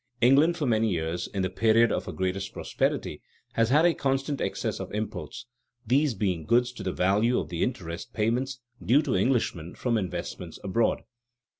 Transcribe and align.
England 0.19 0.57
for 0.57 0.65
many 0.65 0.89
years 0.89 1.27
in 1.27 1.43
the 1.43 1.49
period 1.51 1.91
of 1.91 2.05
her 2.05 2.11
greatest 2.11 2.53
prosperity 2.53 3.21
has 3.53 3.69
had 3.69 3.85
a 3.85 3.93
constant 3.93 4.41
excess 4.41 4.79
of 4.79 4.91
imports, 4.95 5.45
these 5.85 6.15
being 6.15 6.43
goods 6.43 6.71
to 6.71 6.81
the 6.81 6.91
value 6.91 7.37
of 7.37 7.49
the 7.49 7.61
interest 7.61 8.11
payments 8.11 8.59
due 8.83 9.03
to 9.03 9.13
Englishmen 9.15 9.75
from 9.75 9.99
investments 9.99 10.57
abroad. 10.63 11.03